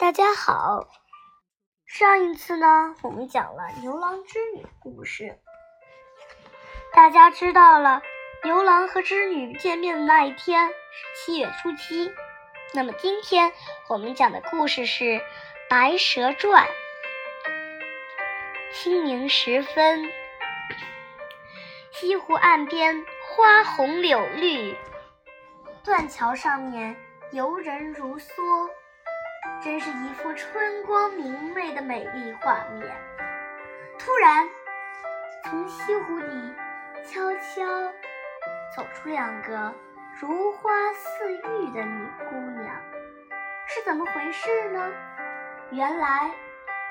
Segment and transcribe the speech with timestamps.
[0.00, 0.88] 大家好，
[1.84, 5.38] 上一次呢，我们讲了牛郎织女故事，
[6.94, 8.00] 大家知道了
[8.42, 10.74] 牛郎和织女见面的那一天是
[11.14, 12.10] 七月初七。
[12.72, 13.52] 那么今天
[13.90, 15.04] 我们讲的故事是
[15.68, 16.66] 《白蛇传》。
[18.72, 20.10] 清明时分，
[21.92, 24.74] 西湖岸边花红柳绿，
[25.84, 26.96] 断桥上面
[27.32, 28.70] 游人如梭。
[29.62, 32.96] 真是一幅春光明媚的美丽画面。
[33.98, 34.48] 突然，
[35.44, 36.54] 从西湖底
[37.04, 37.92] 悄悄
[38.74, 39.74] 走出两个
[40.20, 42.74] 如花似玉的女姑娘，
[43.66, 44.92] 是怎么回事呢？
[45.70, 46.30] 原来，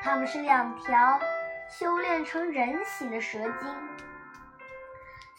[0.00, 1.20] 她们是两条
[1.68, 3.88] 修炼成人形的蛇精。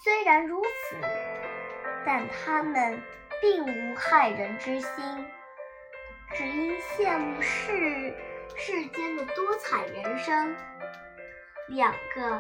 [0.04, 0.98] 虽然如此，
[2.06, 3.02] 但她们
[3.42, 5.26] 并无害人之心。
[6.96, 8.14] 羡慕世
[8.56, 10.56] 世间的多彩人生，
[11.70, 12.40] 两个，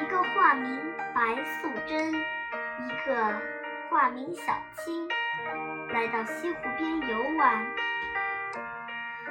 [0.00, 3.40] 一个化名白素贞，一个
[3.88, 5.08] 化名小青，
[5.90, 7.64] 来到西湖边游玩。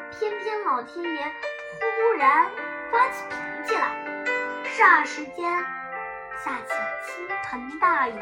[0.09, 1.25] 偏偏老天爷
[1.81, 2.49] 忽然
[2.89, 3.35] 发起脾
[3.67, 3.91] 气来，
[4.63, 5.51] 霎时间
[6.45, 8.13] 下起了倾盆大雨。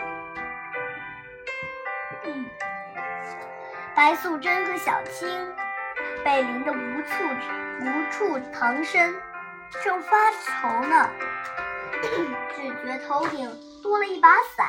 [2.24, 2.46] 嗯。
[3.96, 5.56] 白素贞和小青
[6.26, 7.24] 被淋得无处
[7.82, 9.14] 无处藏身，
[9.84, 11.08] 正发愁呢，
[12.56, 13.48] 只觉头顶
[13.84, 14.68] 多了一把伞。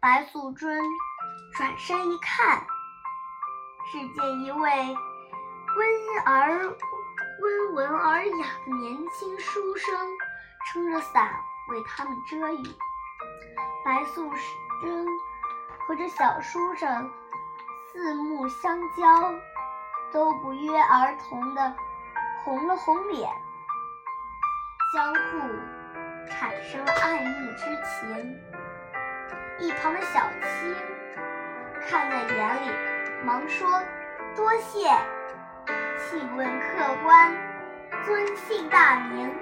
[0.00, 0.82] 白素贞
[1.54, 2.66] 转身一看，
[3.92, 4.68] 只见一位
[5.76, 9.96] 温而温文尔雅的年轻书生
[10.66, 11.30] 撑着伞
[11.68, 12.64] 为他们遮雨。
[13.84, 14.28] 白素
[14.82, 15.06] 贞。
[15.86, 17.08] 和这小书生
[17.96, 19.34] 四目相交，
[20.12, 21.74] 都不约而同的
[22.44, 23.26] 红了红脸，
[24.92, 28.38] 相互产生了爱慕之情。
[29.58, 30.76] 一旁的小青
[31.88, 32.70] 看在眼里，
[33.24, 33.66] 忙说
[34.36, 34.90] ：“多谢，
[35.96, 37.34] 请问客官
[38.04, 39.34] 尊姓大名？”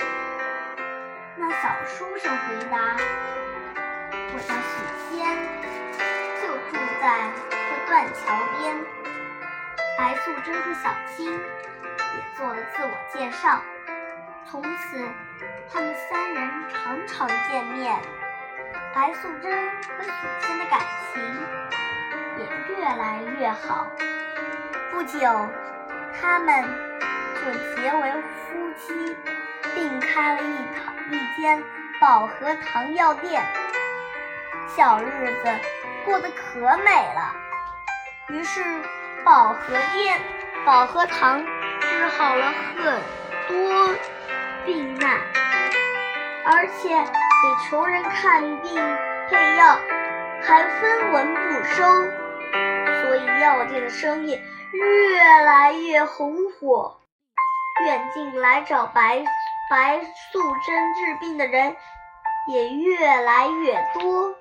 [1.35, 2.95] 那小书生回答
[4.33, 5.37] ：“我叫许仙。”
[6.41, 7.54] 就住在
[7.95, 8.77] 断桥边，
[9.97, 13.63] 白素贞和小青也做了自我介绍。
[14.51, 15.09] 从此，
[15.73, 17.97] 他们三人常常见面。
[18.93, 20.11] 白素贞和许
[20.41, 20.81] 仙的感
[21.13, 21.23] 情
[22.37, 23.87] 也越来越好。
[24.91, 25.49] 不久，
[26.21, 26.65] 他们
[27.37, 29.17] 就结为夫妻，
[29.73, 31.63] 并开了一堂一间
[32.01, 33.41] 保和堂药店。
[34.67, 35.49] 小日子。
[36.05, 37.35] 过得可美了，
[38.29, 38.63] 于是
[39.25, 40.21] 保和殿、
[40.65, 41.45] 保和堂
[41.81, 43.01] 治好了很
[43.49, 43.95] 多
[44.65, 45.21] 病难，
[46.47, 48.75] 而且给穷人看病
[49.29, 49.79] 配药
[50.43, 51.85] 还分文不收，
[53.03, 54.41] 所以药店的生意
[54.73, 57.01] 越来越红火，
[57.85, 59.23] 远近来找白
[59.71, 61.77] 白素贞治病的人
[62.49, 64.35] 也越来越多。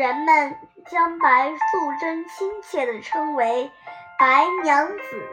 [0.00, 0.56] 人们
[0.86, 3.70] 将白素贞亲切地称为
[4.18, 5.28] “白娘子”。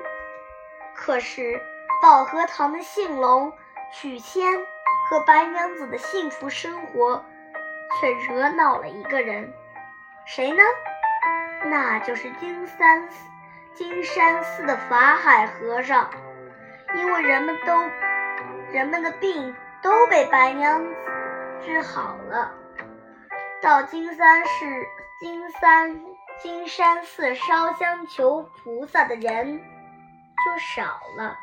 [0.94, 1.62] 可是，
[2.04, 3.54] 保和堂的姓龙、
[3.94, 4.58] 许仙
[5.10, 7.24] 和白娘子的幸福生活
[7.98, 9.54] 却惹恼了一个人，
[10.26, 10.62] 谁呢？
[11.68, 13.26] 那就是金山寺
[13.74, 16.10] 金山寺的法海和尚。
[16.94, 17.90] 因为人们都
[18.74, 20.94] 人们的病都被白娘子
[21.66, 22.52] 治好了。
[23.62, 24.86] 到金山寺、
[25.20, 26.00] 金山、
[26.40, 29.60] 金山寺烧香求菩萨的人
[30.46, 31.36] 就少了。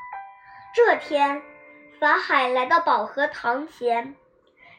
[0.73, 1.43] 这天，
[1.99, 4.15] 法海来到保和堂前，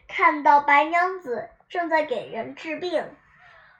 [0.08, 3.14] 看到白娘子正在给人治病，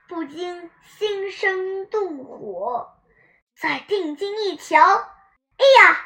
[0.10, 2.92] 不禁心生妒火。
[3.58, 5.98] 再定睛一瞧，哎呀，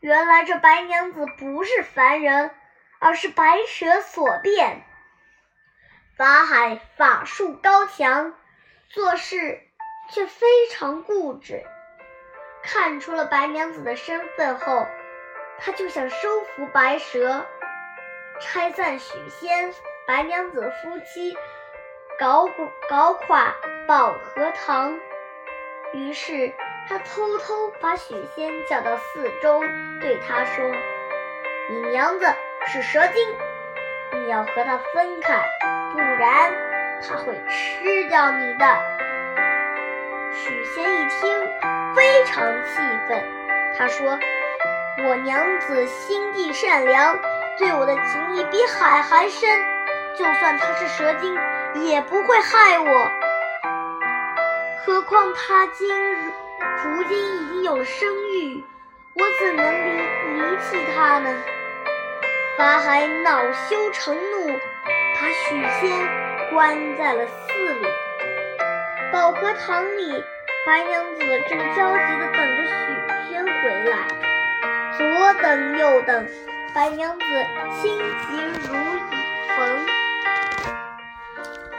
[0.00, 2.50] 原来这白娘子不是凡人，
[3.00, 4.85] 而是白蛇所变。
[6.16, 8.32] 法海法术高强，
[8.88, 9.60] 做事
[10.10, 11.62] 却非常固执。
[12.62, 14.86] 看出了白娘子的身份后，
[15.58, 17.44] 他就想收服白蛇，
[18.40, 19.74] 拆散许仙、
[20.06, 21.36] 白娘子夫妻，
[22.18, 22.48] 搞
[22.88, 23.54] 搞垮
[23.86, 24.98] 保和堂。
[25.92, 26.54] 于是
[26.88, 29.60] 他偷偷把许仙叫到寺中，
[30.00, 30.64] 对他说
[31.68, 32.26] ：“你娘子
[32.68, 33.36] 是蛇精，
[34.12, 35.40] 你要和她分开。”
[35.92, 36.52] 不然，
[37.00, 38.66] 他会吃掉你的。
[40.32, 41.48] 许仙一听，
[41.94, 43.22] 非常气愤。
[43.78, 44.18] 他说
[45.08, 47.18] ：“我娘子心地善良，
[47.58, 49.48] 对我的情谊比海还深。
[50.18, 51.34] 就算她是蛇精，
[51.86, 53.10] 也不会害我。
[54.84, 55.88] 何况她今
[56.84, 58.64] 如今已经有了身孕，
[59.14, 60.02] 我怎能离
[60.40, 61.30] 离弃她呢？”
[62.56, 67.86] 法海恼羞成怒，把许仙关在了寺里。
[69.12, 70.24] 宝和堂里，
[70.64, 71.20] 白娘子
[71.50, 74.08] 正焦急地等着许仙回来，
[74.96, 76.26] 左等右等，
[76.74, 77.26] 白娘子
[77.74, 78.74] 心急如
[79.54, 79.86] 焚。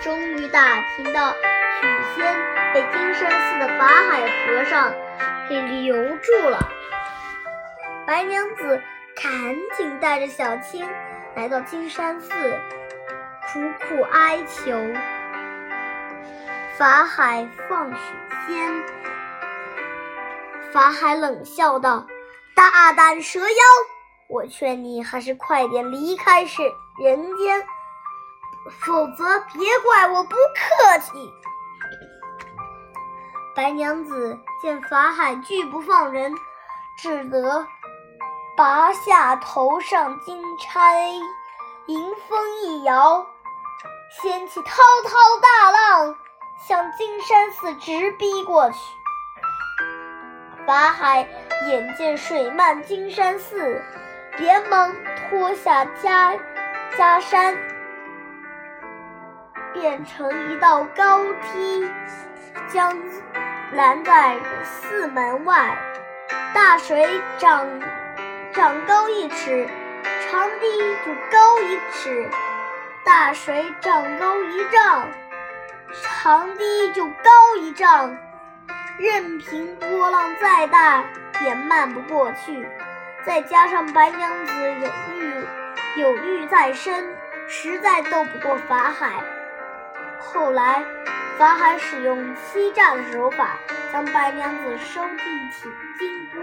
[0.04, 1.32] 终于打听到
[1.82, 2.36] 许仙
[2.72, 4.94] 被金山寺的法海和尚
[5.50, 6.60] 给留住了，
[8.06, 8.80] 白娘子
[9.22, 10.88] 赶紧带着小青
[11.36, 12.30] 来到金山寺，
[13.48, 14.72] 苦苦哀求。
[16.78, 17.98] 法海放许
[18.48, 18.86] 仙，
[20.72, 22.06] 法海冷笑道
[22.56, 23.48] ：“大胆蛇妖，
[24.30, 26.62] 我劝你还是快点离开世
[27.00, 27.66] 人间，
[28.80, 31.12] 否则别怪我不客气。”
[33.56, 36.32] 白娘子见法海拒不放人，
[37.00, 37.66] 只得
[38.58, 41.14] 拔下头上金钗，
[41.86, 43.24] 迎风一摇，
[44.10, 46.16] 掀起滔滔大浪。
[46.68, 48.78] 向金山寺直逼过去。
[50.66, 51.28] 法海
[51.68, 53.80] 眼见水漫金山寺，
[54.38, 54.92] 连忙
[55.30, 56.40] 脱下袈
[56.98, 57.56] 袈裟，
[59.72, 61.88] 变成一道高梯，
[62.68, 62.98] 将
[63.74, 65.78] 拦在寺门外。
[66.56, 67.68] 大水涨
[68.58, 69.70] 长高一尺，
[70.32, 70.68] 长堤
[71.06, 72.28] 就高一尺；
[73.06, 75.08] 大水长高一丈。
[76.02, 78.18] 长堤就高一丈，
[78.98, 81.04] 任凭波浪再大
[81.46, 82.68] 也漫不过去。
[83.24, 84.52] 再加上白娘子
[84.82, 85.48] 有玉
[86.02, 87.16] 有玉在身，
[87.48, 89.22] 实在斗不过法海。
[90.20, 90.84] 后来，
[91.38, 93.56] 法海使用欺诈的手法，
[93.94, 96.42] 将白娘子收进铁金钵，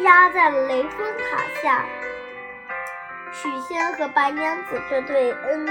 [0.00, 1.84] 压在了雷峰塔下。
[3.32, 5.66] 许仙和白娘子这对恩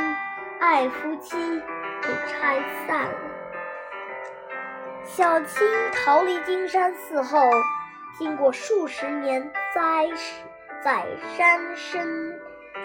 [0.60, 1.62] 爱夫妻。
[2.06, 3.18] 被拆散了。
[5.06, 7.50] 小青逃离金山寺后，
[8.18, 10.10] 经过数十年灾
[10.84, 11.06] 在
[11.38, 12.38] 山深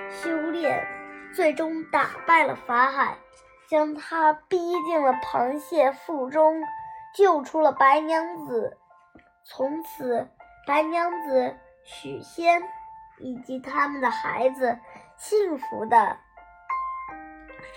[0.08, 0.86] 修炼，
[1.34, 3.16] 最终打败了法海，
[3.68, 4.56] 将他逼
[4.86, 6.62] 进了螃蟹腹中，
[7.16, 8.78] 救出了白娘子。
[9.42, 10.28] 从此，
[10.68, 12.62] 白娘子、许仙
[13.16, 14.78] 以及他们的孩子
[15.16, 16.18] 幸福的。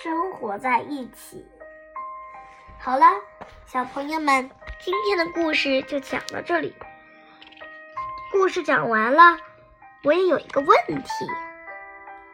[0.04, 1.50] 生活在一起。
[2.78, 3.06] 好了，
[3.66, 4.52] 小朋友们，
[4.82, 6.76] 今天的故事就讲到这里。
[8.30, 9.38] 故事讲完了，
[10.04, 11.26] 我也有一个问题。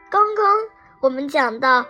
[0.10, 0.44] 刚刚
[1.02, 1.86] 我们讲到，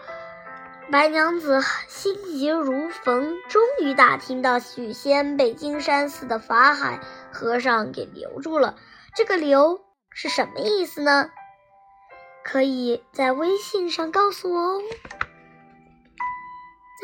[0.90, 8.78] 白娘子心急如焚，终于打听到许仙被金山寺的法海和尚给留住了。
[9.14, 11.30] 这个“留”是什么意思呢？
[12.42, 14.82] 可以在微信上告诉我哦。